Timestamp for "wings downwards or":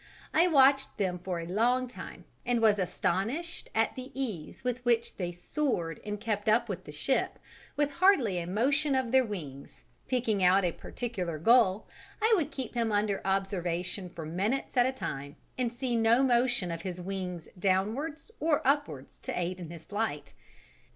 16.99-18.65